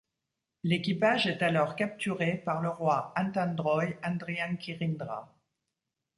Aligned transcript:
L'équipage 0.63 1.27
est 1.27 1.43
alors 1.43 1.75
capturé 1.75 2.37
par 2.43 2.59
le 2.59 2.69
roi 2.69 3.13
Antandroy 3.15 3.85
Andriankirindra. 4.03 5.31